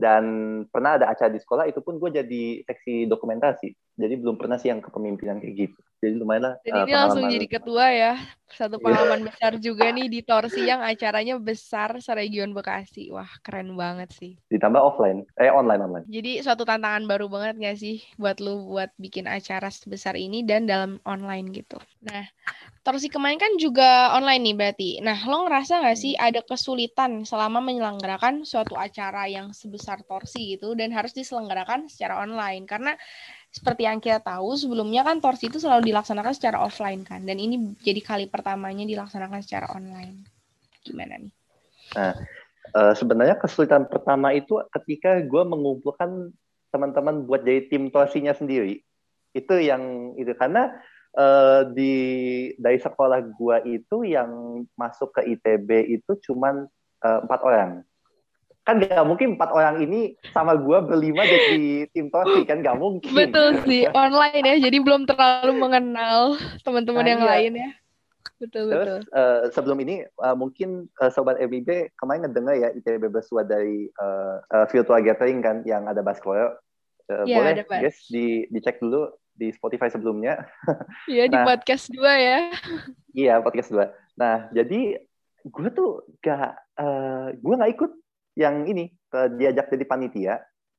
dan 0.03 0.25
pernah 0.67 0.99
ada 0.99 1.07
acara 1.15 1.31
di 1.31 1.39
sekolah 1.39 1.71
itu 1.71 1.79
pun 1.79 2.03
gue 2.03 2.11
jadi 2.11 2.67
seksi 2.67 3.07
dokumentasi. 3.07 3.71
Jadi 3.95 4.15
belum 4.19 4.35
pernah 4.35 4.59
sih 4.59 4.75
yang 4.75 4.83
kepemimpinan 4.83 5.39
kayak 5.39 5.55
gitu. 5.71 5.79
Jadi 6.03 6.19
lumayan 6.19 6.51
lah 6.51 6.55
jadi 6.67 6.83
uh, 6.83 6.83
ini 6.83 6.93
langsung 6.99 7.25
jadi 7.31 7.47
ketua 7.47 7.87
ya 7.95 8.13
satu 8.53 8.77
iya. 8.79 8.85
pengalaman 8.85 9.21
besar 9.27 9.53
juga 9.59 9.89
nih 9.91 10.07
di 10.09 10.21
Torsi 10.23 10.63
yang 10.69 10.85
acaranya 10.85 11.41
besar 11.41 11.97
seregion 11.99 12.53
Bekasi 12.53 13.09
wah 13.13 13.29
keren 13.41 13.75
banget 13.75 14.13
sih 14.13 14.33
ditambah 14.53 14.81
offline 14.81 15.25
eh 15.41 15.49
online 15.49 15.81
online 15.83 16.05
jadi 16.09 16.45
suatu 16.45 16.63
tantangan 16.63 17.09
baru 17.09 17.27
banget 17.33 17.55
gak 17.59 17.79
sih 17.81 18.05
buat 18.21 18.39
lu 18.39 18.69
buat 18.69 18.93
bikin 19.01 19.25
acara 19.27 19.73
sebesar 19.73 20.15
ini 20.15 20.45
dan 20.45 20.69
dalam 20.69 21.01
online 21.09 21.51
gitu 21.53 21.81
nah 22.05 22.29
Torsi 22.83 23.07
kemarin 23.07 23.39
kan 23.39 23.55
juga 23.63 24.11
online 24.19 24.43
nih 24.43 24.57
berarti. 24.59 24.91
Nah, 25.07 25.15
lo 25.31 25.47
ngerasa 25.47 25.87
nggak 25.87 25.99
sih 26.03 26.19
ada 26.19 26.43
kesulitan 26.43 27.23
selama 27.23 27.63
menyelenggarakan 27.63 28.43
suatu 28.43 28.75
acara 28.75 29.31
yang 29.31 29.55
sebesar 29.55 30.03
Torsi 30.03 30.59
gitu 30.59 30.75
dan 30.75 30.91
harus 30.91 31.15
diselenggarakan 31.15 31.87
secara 31.87 32.19
online? 32.27 32.67
Karena 32.67 32.99
seperti 33.53 33.85
yang 33.85 34.01
kita 34.01 34.25
tahu 34.25 34.57
sebelumnya 34.57 35.05
kan 35.05 35.21
Torsi 35.21 35.53
itu 35.53 35.61
selalu 35.61 35.93
dilaksanakan 35.93 36.33
secara 36.33 36.65
offline 36.65 37.05
kan, 37.05 37.21
dan 37.21 37.37
ini 37.37 37.77
jadi 37.85 38.01
kali 38.01 38.25
pertamanya 38.27 38.89
dilaksanakan 38.89 39.45
secara 39.45 39.69
online. 39.77 40.25
Gimana 40.81 41.21
nih? 41.21 41.33
Nah, 41.93 42.17
uh, 42.73 42.93
sebenarnya 42.97 43.37
kesulitan 43.37 43.85
pertama 43.85 44.33
itu 44.33 44.57
ketika 44.73 45.21
gue 45.21 45.43
mengumpulkan 45.45 46.33
teman-teman 46.73 47.29
buat 47.29 47.45
jadi 47.45 47.69
tim 47.69 47.93
Torsinya 47.93 48.33
sendiri. 48.33 48.81
Itu 49.37 49.61
yang 49.61 50.17
itu 50.17 50.33
karena 50.33 50.73
uh, 51.17 51.69
di 51.69 51.95
dari 52.57 52.81
sekolah 52.81 53.21
gua 53.37 53.61
itu 53.69 54.09
yang 54.09 54.65
masuk 54.77 55.13
ke 55.21 55.37
ITB 55.37 56.01
itu 56.01 56.17
cuman 56.29 56.65
uh, 57.05 57.19
empat 57.25 57.41
orang 57.45 57.71
kan 58.63 58.79
gak 58.79 59.03
mungkin 59.03 59.35
empat 59.35 59.51
orang 59.51 59.83
ini 59.83 60.15
sama 60.31 60.55
gua 60.55 60.87
berlima 60.87 61.27
jadi 61.27 61.91
tim 61.91 62.07
tosi 62.15 62.47
kan 62.47 62.63
gak 62.63 62.79
mungkin 62.79 63.11
betul 63.11 63.59
sih 63.67 63.91
online 63.91 64.45
ya 64.47 64.57
jadi 64.71 64.79
belum 64.79 65.03
terlalu 65.11 65.59
mengenal 65.59 66.39
teman-teman 66.63 67.03
nah, 67.03 67.11
yang 67.11 67.23
iya. 67.23 67.31
lain 67.35 67.53
ya 67.59 67.71
betul 68.39 68.65
Terus, 68.71 68.83
betul 68.87 69.01
uh, 69.19 69.41
sebelum 69.51 69.79
ini 69.83 70.07
uh, 70.23 70.35
mungkin 70.39 70.87
uh, 71.03 71.11
sobat 71.11 71.43
MIB 71.43 71.95
kemarin 71.99 72.27
ngedengar 72.27 72.55
ya 72.55 72.69
ITB 72.71 73.11
bersua 73.11 73.43
dari 73.43 73.91
uh, 73.99 74.39
uh, 74.51 74.67
virtual 74.71 75.03
gathering 75.03 75.43
kan 75.43 75.67
yang 75.67 75.91
ada 75.91 76.03
Baskoro 76.03 76.55
uh, 77.11 77.25
ya, 77.27 77.39
boleh 77.43 77.67
guys 77.67 77.99
di 78.07 78.47
dicek 78.51 78.79
dulu 78.79 79.11
di 79.33 79.49
Spotify 79.53 79.89
sebelumnya. 79.89 80.45
Iya, 81.11 81.27
nah, 81.29 81.33
di 81.33 81.37
podcast 81.49 81.85
dua 81.91 82.13
ya. 82.15 82.39
Iya, 83.13 83.35
podcast 83.43 83.69
dua. 83.73 83.91
Nah, 84.15 84.49
jadi 84.55 85.03
gue 85.43 85.69
tuh 85.75 86.07
gak, 86.23 86.55
uh, 86.79 87.35
gue 87.35 87.55
gak 87.59 87.73
ikut 87.75 87.93
yang 88.39 88.65
ini, 88.65 88.89
diajak 89.13 89.69
jadi 89.69 89.85
panitia 89.85 90.35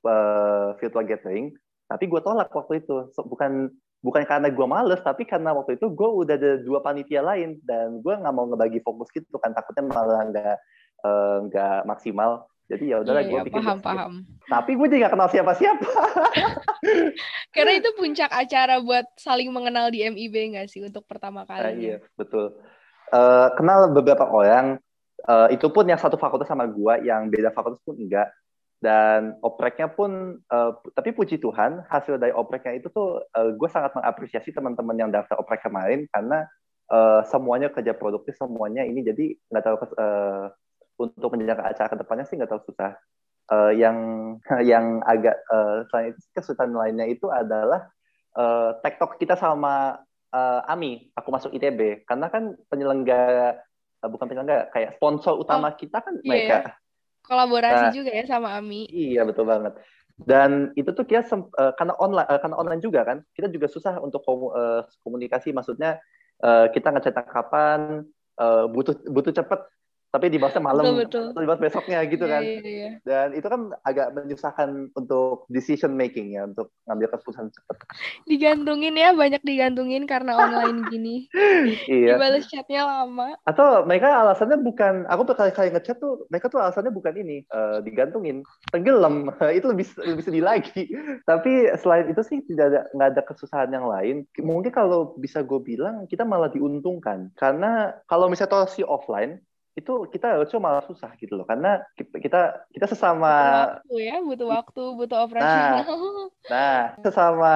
uh, 0.05 0.75
virtual 0.77 1.05
gathering, 1.05 1.53
tapi 1.87 2.09
gue 2.09 2.21
tolak 2.23 2.51
waktu 2.51 2.83
itu. 2.83 3.09
So, 3.13 3.25
bukan 3.25 3.71
bukan 4.03 4.23
karena 4.27 4.51
gue 4.51 4.67
males, 4.67 4.99
tapi 5.01 5.23
karena 5.23 5.55
waktu 5.55 5.79
itu 5.79 5.87
gue 5.93 6.09
udah 6.09 6.35
ada 6.35 6.51
dua 6.59 6.83
panitia 6.83 7.23
lain, 7.23 7.59
dan 7.63 8.03
gue 8.03 8.13
nggak 8.13 8.33
mau 8.35 8.49
ngebagi 8.49 8.83
fokus 8.83 9.09
gitu 9.15 9.37
kan, 9.39 9.55
takutnya 9.55 9.87
malah 9.89 10.21
nggak 10.27 10.55
nggak 11.49 11.79
uh, 11.83 11.87
maksimal. 11.87 12.47
Jadi 12.71 12.95
ya 12.95 13.03
udahlah 13.03 13.27
yeah, 13.27 13.29
gue 13.29 13.37
yeah, 13.37 13.45
bikin 13.45 13.59
paham 13.59 13.79
paham. 13.83 14.13
Tapi 14.47 14.71
gue 14.79 14.87
juga 14.95 15.11
kenal 15.11 15.27
siapa-siapa. 15.27 15.89
Karena 17.53 17.71
itu 17.75 17.89
puncak 17.99 18.31
acara 18.31 18.79
buat 18.79 19.03
saling 19.19 19.51
mengenal 19.51 19.91
di 19.91 20.07
MIB 20.07 20.55
nggak 20.55 20.67
sih 20.71 20.79
untuk 20.79 21.03
pertama 21.03 21.43
kali? 21.43 21.59
Uh, 21.69 21.73
iya 21.75 21.97
betul. 22.15 22.55
Uh, 23.11 23.51
kenal 23.59 23.91
beberapa 23.91 24.25
orang. 24.25 24.79
Uh, 25.23 25.47
itu 25.55 25.71
pun 25.71 25.87
yang 25.87 25.99
satu 25.99 26.19
fakultas 26.19 26.51
sama 26.51 26.67
gue, 26.67 27.07
yang 27.07 27.31
beda 27.31 27.55
fakultas 27.55 27.79
pun 27.87 27.95
enggak. 27.95 28.31
Dan 28.83 29.39
opreknya 29.39 29.87
pun, 29.87 30.43
uh, 30.51 30.71
tapi 30.91 31.15
puji 31.15 31.39
Tuhan 31.39 31.87
hasil 31.87 32.19
dari 32.19 32.35
opreknya 32.35 32.75
itu 32.75 32.91
tuh 32.91 33.23
uh, 33.23 33.49
gue 33.55 33.69
sangat 33.71 33.95
mengapresiasi 33.95 34.51
teman-teman 34.51 34.99
yang 34.99 35.07
daftar 35.07 35.39
oprek 35.39 35.63
kemarin 35.63 36.03
karena 36.11 36.43
uh, 36.91 37.23
semuanya 37.23 37.71
kerja 37.71 37.95
produktif 37.95 38.35
semuanya 38.35 38.83
ini 38.83 38.99
jadi 38.99 39.39
nggak 39.47 39.63
tahu 39.63 39.75
uh, 39.95 40.51
untuk 40.99 41.29
menjaga 41.39 41.71
acara 41.71 41.87
ke 41.95 41.97
depannya 42.03 42.25
sih 42.27 42.35
nggak 42.35 42.51
terlalu 42.51 42.67
susah. 42.67 42.91
Uh, 43.47 43.71
yang 43.71 43.97
yang 44.71 44.99
agak 45.07 45.39
uh, 45.47 45.87
selain 45.87 46.11
itu 46.11 46.19
kesulitan 46.35 46.75
lainnya 46.75 47.07
itu 47.07 47.31
adalah 47.31 47.87
uh, 48.35 48.75
tektok 48.83 49.15
kita 49.15 49.39
sama 49.39 50.03
uh, 50.33 50.61
Ami, 50.67 51.07
aku 51.13 51.29
masuk 51.29 51.51
ITB, 51.53 52.03
karena 52.09 52.27
kan 52.27 52.57
penyelenggara 52.67 53.61
bukan 54.07 54.25
penyelenggara 54.27 54.71
kayak 54.71 54.99
sponsor 54.99 55.39
utama 55.39 55.71
oh, 55.71 55.75
kita 55.75 56.03
kan 56.03 56.13
iya, 56.21 56.29
mereka. 56.29 56.55
Iya. 56.59 56.71
Kolaborasi 57.23 57.85
nah, 57.87 57.93
juga 57.95 58.11
ya 58.11 58.23
sama 58.27 58.49
Ami. 58.59 58.83
Iya 58.91 59.23
betul 59.23 59.47
banget. 59.47 59.79
Dan 60.13 60.75
itu 60.77 60.91
tuh 60.93 61.07
kita 61.07 61.25
uh, 61.31 61.73
karena 61.73 61.93
online 61.97 62.27
uh, 62.29 62.39
karena 62.39 62.55
online 62.59 62.81
juga 62.83 63.01
kan, 63.07 63.17
kita 63.33 63.47
juga 63.49 63.71
susah 63.71 63.97
untuk 64.03 64.21
komunikasi. 65.01 65.55
Maksudnya 65.55 66.03
uh, 66.43 66.67
kita 66.69 66.91
ngecetak 66.93 67.31
kapan, 67.31 68.05
uh, 68.37 68.65
butuh 68.69 68.93
butuh 69.09 69.33
cepet 69.33 69.59
tapi 70.13 70.29
dibahasnya 70.29 70.61
malam 70.61 70.85
betul, 70.93 71.33
betul. 71.33 71.41
dibahas 71.41 71.61
besoknya 71.61 72.05
gitu 72.05 72.29
yeah, 72.29 72.33
kan 72.37 72.41
yeah, 72.45 72.61
yeah. 72.61 72.93
dan 73.01 73.27
itu 73.33 73.47
kan 73.49 73.73
agak 73.81 74.13
menyusahkan 74.13 74.93
untuk 74.93 75.49
decision 75.49 75.97
making 75.97 76.37
ya 76.37 76.45
untuk 76.45 76.69
ngambil 76.85 77.09
keputusan 77.15 77.49
cepat. 77.49 77.77
Digantungin 78.29 78.93
ya 78.93 79.15
banyak 79.15 79.41
digantungin 79.41 80.05
karena 80.05 80.37
online 80.37 80.85
gini. 80.93 81.15
Iya. 81.83 82.15
dibalas 82.15 82.45
chatnya 82.47 82.85
lama. 82.85 83.35
Atau 83.47 83.83
mereka 83.87 84.11
alasannya 84.13 84.59
bukan 84.61 85.07
aku 85.07 85.21
berkali-kali 85.27 85.73
ngechat 85.73 85.99
tuh 85.99 86.27
mereka 86.29 86.51
tuh 86.51 86.59
alasannya 86.61 86.91
bukan 86.93 87.13
ini 87.17 87.43
uh, 87.49 87.79
digantungin. 87.81 88.45
Tenggelam. 88.69 89.31
Itu 89.57 89.71
lebih 89.71 89.87
lebih 89.99 90.23
sedih 90.23 90.43
lagi. 90.43 90.89
Tapi 91.29 91.73
selain 91.79 92.11
itu 92.11 92.21
sih 92.25 92.43
tidak 92.45 92.65
ada 92.73 92.81
nggak 92.93 93.09
ada 93.15 93.21
kesusahan 93.25 93.71
yang 93.71 93.87
lain. 93.87 94.27
Mungkin 94.39 94.71
kalau 94.73 95.15
bisa 95.17 95.41
gue 95.41 95.59
bilang 95.63 96.05
kita 96.07 96.27
malah 96.27 96.51
diuntungkan. 96.51 97.31
Karena 97.39 97.95
kalau 98.07 98.27
misalnya 98.27 98.67
si 98.67 98.83
offline 98.83 99.39
itu 99.73 100.05
kita 100.13 100.37
cuma 100.53 100.69
malah 100.69 100.85
susah 100.85 101.09
gitu 101.17 101.33
loh 101.33 101.49
karena 101.49 101.81
kita 101.97 102.61
kita 102.69 102.85
sesama 102.85 103.25
butuh 103.25 103.57
waktu 103.65 103.95
ya 104.05 104.15
butuh 104.21 104.47
waktu 104.53 104.83
butuh 105.01 105.17
nah, 105.17 105.25
operasional. 105.25 105.73
nah, 105.73 105.89
nah 106.53 106.79
sesama 107.01 107.53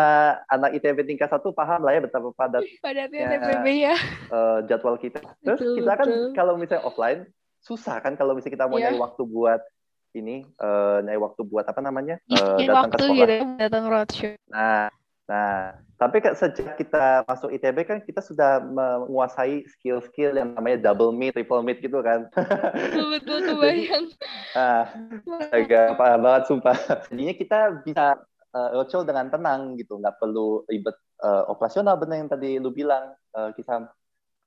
anak 0.50 0.70
ITB 0.82 0.98
tingkat 1.06 1.30
satu 1.30 1.54
paham 1.54 1.86
lah 1.86 1.94
ya 1.94 2.02
betapa 2.02 2.34
padat 2.34 2.66
padatnya 2.82 3.38
TPB 3.38 3.66
ya. 3.70 3.96
uh, 4.34 4.66
jadwal 4.66 4.98
kita. 4.98 5.22
Terus 5.46 5.62
betul, 5.62 5.76
kita 5.78 5.92
kan 5.94 6.08
betul. 6.10 6.34
kalau 6.34 6.54
misalnya 6.58 6.84
offline 6.90 7.22
susah 7.62 8.02
kan 8.02 8.18
kalau 8.18 8.34
misalnya 8.34 8.56
kita 8.58 8.66
mau 8.66 8.82
yeah. 8.82 8.90
nyari 8.90 8.98
waktu 8.98 9.22
buat 9.22 9.62
ini 10.18 10.36
uh, 10.58 11.06
nyari 11.06 11.22
waktu 11.22 11.42
buat 11.46 11.70
apa 11.70 11.86
namanya 11.86 12.18
uh, 12.34 12.58
datang 12.58 12.90
waktu 12.90 12.90
ke 12.90 12.98
sekolah. 12.98 13.14
gitu 13.14 13.34
ya, 13.38 13.46
datang 13.62 13.84
roadshow. 13.94 14.34
Nah 14.50 14.90
Nah, 15.28 15.76
tapi 16.00 16.24
kan 16.24 16.40
sejak 16.40 16.80
kita 16.80 17.28
masuk 17.28 17.52
ITB 17.52 17.78
kan 17.84 18.00
kita 18.00 18.24
sudah 18.24 18.64
menguasai 18.64 19.68
skill-skill 19.76 20.40
yang 20.40 20.56
namanya 20.56 20.92
double 20.92 21.12
meet, 21.12 21.36
triple 21.36 21.60
meet 21.60 21.84
gitu 21.84 22.00
kan. 22.00 22.32
Betul, 22.96 23.44
kebayang. 23.52 24.08
ah, 24.56 24.88
agak 25.52 26.00
apa 26.00 26.16
banget 26.16 26.44
sumpah. 26.48 26.78
Jadinya 27.12 27.36
kita 27.36 27.60
bisa 27.84 28.06
uh, 28.56 28.70
roadshow 28.80 29.04
dengan 29.04 29.28
tenang 29.28 29.76
gitu, 29.76 30.00
nggak 30.00 30.16
perlu 30.16 30.64
ribet 30.72 30.96
uh, 31.20 31.44
operasional 31.52 32.00
benar 32.00 32.24
yang 32.24 32.32
tadi 32.32 32.56
lu 32.62 32.72
bilang. 32.72 33.12
Uh, 33.36 33.52
kita 33.54 33.92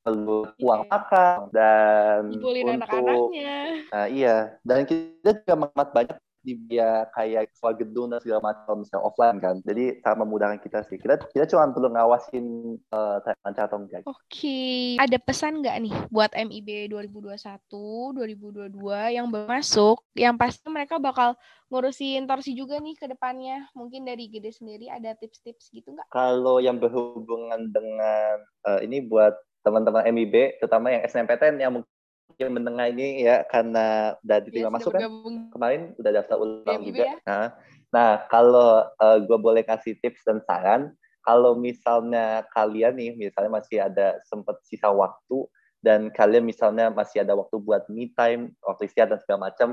perlu 0.00 0.48
uang 0.64 0.88
iya. 0.88 0.90
makan 0.90 1.36
dan 1.52 2.20
Ibulin 2.32 2.64
untuk 2.72 2.88
anak-anaknya. 2.88 3.56
Uh, 3.92 4.08
iya, 4.08 4.36
dan 4.64 4.88
kita 4.88 5.44
juga 5.44 5.54
mengamat 5.60 5.88
banyak 5.92 6.16
dia 6.44 7.06
kayak 7.12 7.52
soal 7.52 7.76
gedung 7.76 8.10
dan 8.10 8.20
segala 8.24 8.52
macam 8.52 8.80
misalnya 8.80 9.04
offline 9.04 9.38
kan. 9.38 9.56
Jadi 9.64 10.00
sangat 10.00 10.18
memudahkan 10.24 10.58
kita 10.64 10.78
sih. 10.88 10.96
Kita 10.96 11.20
kita 11.30 11.44
cuma 11.52 11.70
perlu 11.70 11.88
ngawasin 11.92 12.46
uh, 12.92 13.16
lancar 13.44 13.68
atau 13.68 13.78
enggak. 13.80 14.02
Oke 14.08 14.16
okay. 14.28 14.80
ada 14.96 15.16
pesan 15.20 15.60
nggak 15.60 15.76
nih 15.84 15.94
buat 16.08 16.32
MIB 16.32 16.92
2021 16.92 17.36
2022 18.16 19.16
yang 19.16 19.26
masuk 19.28 20.00
yang 20.16 20.34
pasti 20.40 20.66
mereka 20.72 20.96
bakal 20.96 21.36
ngurusin 21.70 22.26
torsi 22.26 22.56
juga 22.56 22.80
nih 22.80 22.96
ke 22.96 23.06
depannya? 23.06 23.68
Mungkin 23.76 24.08
dari 24.08 24.26
Gede 24.32 24.50
sendiri 24.56 24.90
ada 24.90 25.14
tips-tips 25.14 25.70
gitu 25.70 25.92
nggak? 25.94 26.08
Kalau 26.10 26.58
yang 26.58 26.80
berhubungan 26.80 27.70
dengan 27.70 28.42
uh, 28.66 28.80
ini 28.82 29.04
buat 29.04 29.36
teman-teman 29.60 30.08
MIB 30.08 30.58
terutama 30.58 30.88
yang 30.88 31.04
SNMPTN 31.04 31.56
yang 31.60 31.72
yang 32.38 32.52
mendengar 32.54 32.92
ini 32.92 33.24
ya 33.24 33.42
karena 33.48 34.14
udah 34.22 34.38
diterima 34.44 34.68
Ya, 34.68 34.74
masuk 34.76 34.92
kan 34.94 35.10
kemarin 35.50 35.82
udah 35.98 36.10
daftar 36.14 36.36
ulang 36.38 36.80
DMIB 36.82 36.86
juga. 36.94 37.04
ya. 37.04 37.14
Nah, 37.26 37.46
nah 37.90 38.10
kalau 38.30 38.86
gue 39.26 39.38
boleh 39.40 39.62
kasih 39.66 39.98
tips 39.98 40.22
dan 40.22 40.38
saran, 40.46 40.94
kalau 41.24 41.56
misalnya 41.56 42.44
kalian 42.54 42.96
nih, 42.96 43.12
misalnya 43.16 43.60
masih 43.60 43.78
ada 43.82 44.16
sempat 44.24 44.56
sisa 44.64 44.88
waktu 44.88 45.46
dan 45.80 46.12
kalian 46.12 46.44
misalnya 46.44 46.92
masih 46.92 47.24
ada 47.24 47.32
waktu 47.36 47.56
buat 47.60 47.88
me 47.88 48.12
time, 48.12 48.52
waktu 48.64 48.88
istirahat 48.88 49.16
dan 49.16 49.20
segala 49.24 49.40
macam, 49.52 49.68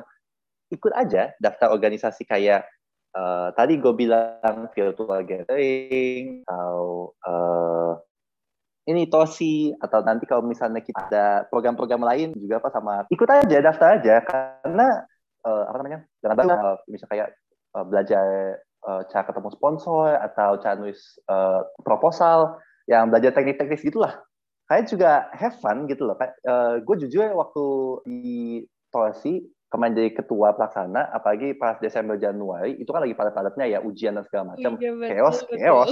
ikut 0.72 0.94
aja 0.96 1.32
daftar 1.40 1.72
organisasi 1.72 2.28
kayak 2.28 2.68
uh, 3.16 3.52
tadi 3.56 3.80
gue 3.80 3.94
bilang 3.96 4.68
virtual 4.76 5.24
gathering 5.24 6.44
atau 6.48 7.12
uh, 7.24 7.96
ini 8.88 9.12
tosi 9.12 9.76
atau 9.84 10.00
nanti 10.00 10.24
kalau 10.24 10.48
misalnya 10.48 10.80
kita 10.80 11.12
ada 11.12 11.26
program-program 11.52 12.02
lain 12.08 12.32
juga 12.40 12.64
apa 12.64 12.72
sama 12.72 13.04
ikut 13.12 13.28
aja 13.28 13.58
daftar 13.60 14.00
aja. 14.00 14.16
Karena 14.24 15.04
uh, 15.44 15.64
apa 15.68 15.76
namanya 15.84 16.00
jangan 16.24 16.36
banget 16.40 16.58
uh, 16.58 16.78
misalnya 16.88 17.12
kayak 17.12 17.30
uh, 17.76 17.86
belajar 17.86 18.26
uh, 18.88 19.02
cara 19.12 19.24
ketemu 19.28 19.50
sponsor 19.52 20.16
atau 20.16 20.50
cara 20.64 20.76
nulis 20.80 21.00
uh, 21.28 21.68
proposal 21.84 22.56
yang 22.88 23.12
belajar 23.12 23.36
teknik-teknis 23.36 23.84
gitulah. 23.84 24.16
Kayak 24.68 24.88
juga 24.92 25.12
have 25.36 25.56
fun 25.60 25.88
gitu 25.92 26.08
loh 26.08 26.16
kayak 26.16 26.36
uh, 26.48 26.80
gue 26.80 26.96
jujur 27.08 27.28
waktu 27.36 27.66
di 28.08 28.64
tosi 28.92 29.44
kemarin 29.68 30.00
jadi 30.00 30.10
ketua 30.16 30.56
pelaksana, 30.56 31.12
apalagi 31.12 31.52
pas 31.60 31.76
Desember 31.84 32.16
Januari 32.16 32.80
itu 32.80 32.88
kan 32.88 33.04
lagi 33.04 33.16
padat-padatnya 33.16 33.66
ya 33.68 33.80
ujian 33.84 34.16
dan 34.16 34.24
segala 34.24 34.56
macam, 34.56 34.80
Iya, 34.80 34.92
chaos, 35.12 35.44
betul. 35.44 35.58
chaos. 35.60 35.92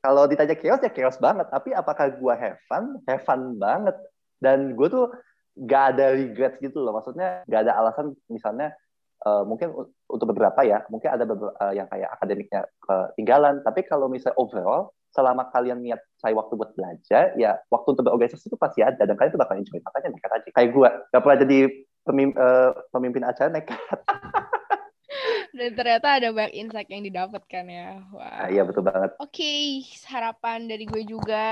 Kalau 0.00 0.22
ditanya 0.24 0.56
chaos 0.56 0.80
ya 0.80 0.90
chaos 0.92 1.16
banget, 1.20 1.46
tapi 1.52 1.76
apakah 1.76 2.08
gue 2.16 2.34
have 2.34 2.60
fun? 2.64 2.96
Have 3.04 3.24
fun 3.28 3.60
banget. 3.60 3.92
Dan 4.40 4.72
gue 4.72 4.88
tuh 4.88 5.12
gak 5.60 5.96
ada 5.96 6.16
regrets 6.16 6.56
gitu 6.64 6.80
loh, 6.80 6.96
maksudnya 6.96 7.44
gak 7.44 7.68
ada 7.68 7.76
alasan 7.76 8.16
misalnya 8.32 8.72
uh, 9.28 9.44
mungkin 9.44 9.68
untuk 10.08 10.26
beberapa 10.32 10.64
ya, 10.64 10.88
mungkin 10.88 11.12
ada 11.12 11.28
beberapa 11.28 11.52
uh, 11.60 11.76
yang 11.76 11.84
kayak 11.92 12.08
akademiknya 12.16 12.64
ketinggalan, 12.80 13.60
tapi 13.60 13.84
kalau 13.84 14.08
misalnya 14.08 14.40
overall 14.40 14.96
selama 15.10 15.50
kalian 15.50 15.82
niat 15.82 16.00
cari 16.22 16.32
waktu 16.32 16.54
buat 16.56 16.72
belajar, 16.72 17.34
ya 17.36 17.58
waktu 17.68 17.88
untuk 17.98 18.04
berorganisasi 18.06 18.48
itu 18.48 18.56
pasti 18.56 18.80
ada 18.80 19.04
dan 19.04 19.12
kalian 19.18 19.34
tuh 19.34 19.42
bakal 19.42 19.58
enjoy. 19.58 19.82
Makanya 19.82 20.08
nekat 20.14 20.30
aja. 20.38 20.48
Kayak 20.54 20.70
gue, 20.72 20.88
gak 21.12 21.20
pernah 21.20 21.38
jadi 21.44 21.58
pemimpin, 22.04 22.36
uh, 22.38 22.72
pemimpin 22.90 23.22
acara 23.24 23.50
nekat. 23.52 24.00
Dan 25.50 25.74
ternyata 25.74 26.22
ada 26.22 26.30
banyak 26.30 26.54
insight 26.54 26.86
yang 26.86 27.02
didapatkan 27.02 27.64
ya. 27.66 27.98
Wah. 28.14 28.46
Nah, 28.46 28.48
iya 28.54 28.62
betul 28.62 28.86
banget. 28.86 29.18
Oke, 29.18 29.82
harapan 30.06 30.70
dari 30.70 30.86
gue 30.86 31.02
juga 31.02 31.42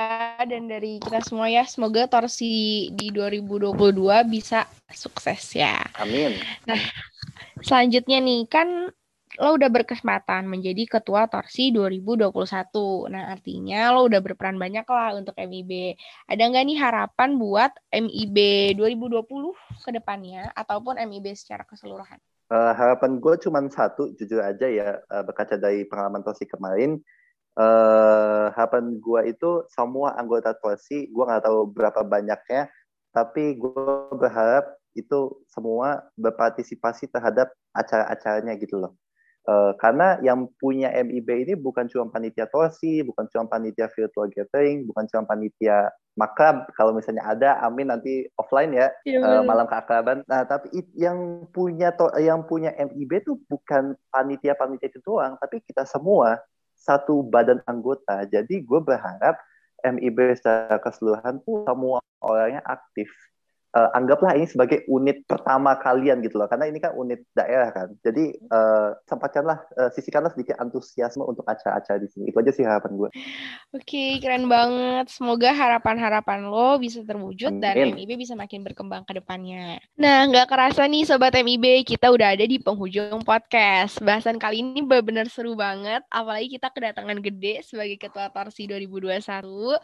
dan 0.47 0.71
dari 0.71 1.03
kita 1.03 1.19
semua 1.27 1.51
ya, 1.51 1.67
semoga 1.67 2.07
Torsi 2.07 2.89
di 2.95 3.11
2022 3.11 3.75
bisa 4.31 4.71
sukses 4.95 5.43
ya. 5.51 5.83
Amin. 5.99 6.39
Nah, 6.65 6.79
selanjutnya 7.59 8.23
nih 8.23 8.47
kan 8.47 8.95
lo 9.39 9.55
udah 9.55 9.71
berkesempatan 9.71 10.51
menjadi 10.51 10.99
ketua 10.99 11.31
Torsi 11.31 11.71
2021. 11.71 12.35
Nah, 13.07 13.31
artinya 13.31 13.95
lo 13.95 14.11
udah 14.11 14.19
berperan 14.19 14.59
banyak 14.59 14.83
lah 14.83 15.15
untuk 15.15 15.39
MIB. 15.39 15.95
Ada 16.27 16.43
nggak 16.43 16.65
nih 16.67 16.79
harapan 16.83 17.39
buat 17.39 17.71
MIB 17.95 18.37
2020 18.75 19.55
ke 19.87 19.91
depannya 19.95 20.51
ataupun 20.59 20.99
MIB 20.99 21.39
secara 21.39 21.63
keseluruhan? 21.63 22.19
Uh, 22.51 22.75
harapan 22.75 23.23
gue 23.23 23.35
cuma 23.39 23.63
satu, 23.71 24.11
jujur 24.19 24.43
aja 24.43 24.67
ya, 24.67 24.99
uh, 25.07 25.23
berkaca 25.23 25.55
dari 25.55 25.87
pengalaman 25.87 26.27
Tosi 26.27 26.43
kemarin. 26.43 26.99
Uh, 27.55 28.51
harapan 28.59 28.99
gue 28.99 29.21
itu 29.31 29.63
semua 29.71 30.19
anggota 30.19 30.51
Tosi, 30.59 31.07
gue 31.15 31.25
nggak 31.29 31.47
tahu 31.47 31.71
berapa 31.71 32.03
banyaknya, 32.03 32.67
tapi 33.15 33.55
gue 33.55 34.15
berharap 34.19 34.67
itu 34.99 35.45
semua 35.47 36.03
berpartisipasi 36.19 37.07
terhadap 37.13 37.55
acara-acaranya 37.71 38.59
gitu 38.59 38.83
loh. 38.83 38.99
Uh, 39.49 39.73
karena 39.81 40.21
yang 40.21 40.45
punya 40.61 40.93
MIB 40.93 41.49
ini 41.49 41.55
bukan 41.57 41.89
cuma 41.89 42.13
panitia 42.13 42.45
tosi, 42.53 43.01
bukan 43.01 43.25
cuma 43.33 43.49
panitia 43.49 43.89
virtual 43.89 44.29
gathering, 44.29 44.85
bukan 44.85 45.09
cuma 45.09 45.25
panitia 45.25 45.89
makrab. 46.21 46.69
Kalau 46.77 46.93
misalnya 46.93 47.25
ada, 47.25 47.57
amin 47.65 47.89
nanti 47.89 48.29
offline 48.37 48.77
ya, 48.77 48.93
Iya, 49.09 49.25
uh, 49.25 49.41
malam 49.41 49.65
keakraban. 49.65 50.21
Nah, 50.29 50.45
tapi 50.45 50.69
it, 50.77 50.93
yang 50.93 51.49
punya 51.49 51.97
to, 51.97 52.13
yang 52.21 52.45
punya 52.45 52.77
MIB 52.77 53.25
itu 53.25 53.41
bukan 53.49 53.97
panitia-panitia 54.13 54.93
itu 54.93 55.01
doang, 55.01 55.41
tapi 55.41 55.65
kita 55.65 55.89
semua 55.89 56.45
satu 56.77 57.25
badan 57.25 57.65
anggota. 57.65 58.29
Jadi 58.29 58.61
gue 58.61 58.81
berharap 58.85 59.41
MIB 59.81 60.37
secara 60.37 60.77
keseluruhan 60.77 61.41
tuh 61.41 61.65
semua 61.65 62.05
orangnya 62.21 62.61
aktif 62.69 63.09
uh, 63.75 63.91
anggaplah 63.97 64.37
ini 64.37 64.47
sebagai 64.49 64.85
unit 64.89 65.25
pertama 65.29 65.77
kalian 65.81 66.23
gitu 66.25 66.41
loh 66.41 66.49
karena 66.49 66.69
ini 66.71 66.79
kan 66.81 66.95
unit 66.95 67.25
daerah 67.35 67.73
kan 67.75 67.93
jadi 68.01 68.37
uh, 68.53 68.97
sempatkanlah 69.09 69.59
uh, 69.77 69.91
sisihkanlah 69.93 70.33
sedikit 70.33 70.57
antusiasme 70.63 71.25
untuk 71.25 71.45
acara-acara 71.49 72.01
di 72.01 72.09
sini 72.09 72.31
itu 72.31 72.37
aja 72.39 72.53
sih 72.55 72.65
harapan 72.65 72.93
gue 72.95 73.11
Oke, 73.77 74.17
keren 74.25 74.49
banget. 74.49 75.13
Semoga 75.13 75.53
harapan-harapan 75.53 76.49
lo 76.49 76.81
bisa 76.81 77.05
terwujud 77.05 77.61
dan 77.61 77.77
Amin. 77.77 78.01
MIB 78.01 78.25
bisa 78.25 78.33
makin 78.33 78.65
berkembang 78.65 79.05
ke 79.05 79.21
depannya. 79.21 79.77
Nah, 79.99 80.25
nggak 80.25 80.49
kerasa 80.49 80.89
nih 80.89 81.05
Sobat 81.05 81.37
MIB, 81.37 81.85
kita 81.85 82.09
udah 82.09 82.33
ada 82.33 82.45
di 82.49 82.57
penghujung 82.57 83.21
podcast. 83.27 84.01
Bahasan 84.01 84.41
kali 84.41 84.65
ini 84.65 84.81
benar-benar 84.81 85.29
seru 85.29 85.53
banget, 85.53 86.01
apalagi 86.09 86.57
kita 86.57 86.73
kedatangan 86.73 87.19
Gede 87.21 87.61
sebagai 87.61 88.01
Ketua 88.01 88.33
Torsi 88.33 88.65
2021. 88.65 89.77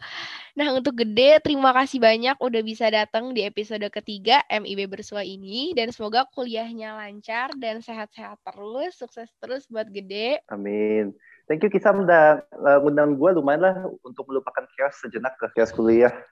Nah, 0.57 0.67
untuk 0.73 0.97
Gede, 0.97 1.37
terima 1.45 1.69
kasih 1.75 2.01
banyak 2.01 2.41
udah 2.41 2.61
bisa 2.65 2.89
datang 2.89 3.37
di 3.37 3.45
episode 3.45 3.74
ketiga 3.91 4.43
MIB 4.47 4.87
Bersua 4.87 5.23
ini. 5.23 5.75
Dan 5.75 5.91
semoga 5.91 6.23
kuliahnya 6.31 6.95
lancar 6.95 7.51
dan 7.59 7.83
sehat-sehat 7.83 8.39
terus, 8.43 8.95
sukses 8.95 9.29
terus 9.39 9.67
buat 9.69 9.87
Gede. 9.91 10.39
amin 10.49 11.13
thank 11.45 11.61
you 11.61 11.69
Kisam 11.69 12.05
udah 12.05 12.41
uh, 12.65 12.77
ngundang 12.81 13.17
gue 13.17 13.29
lumayan 13.37 13.61
lah 13.61 13.75
untuk 14.01 14.25
melupakan 14.29 14.65
chaos 14.77 14.97
sejenak 15.01 15.33
ke 15.37 15.45
chaos 15.57 15.71
kuliah 15.73 16.11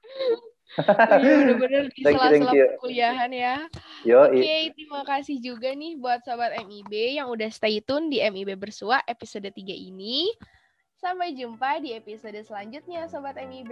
Iya, 0.74 1.54
bener-bener 1.54 1.86
di 1.94 2.02
sela-sela 2.02 2.50
perkuliahan 2.50 3.30
ya. 3.30 3.70
Oke, 4.26 4.74
terima 4.74 5.06
kasih 5.06 5.38
juga 5.38 5.70
nih 5.70 6.02
buat 6.02 6.26
sobat 6.26 6.50
MIB 6.66 7.22
yang 7.22 7.30
udah 7.30 7.46
stay 7.54 7.78
tune 7.78 8.10
di 8.10 8.18
MIB 8.26 8.58
Bersua 8.58 8.98
episode 9.06 9.46
3 9.46 9.54
ini. 9.70 10.34
Sampai 10.98 11.38
jumpa 11.38 11.78
di 11.78 11.94
episode 11.94 12.42
selanjutnya 12.42 13.06
sobat 13.06 13.38
MIB. 13.38 13.70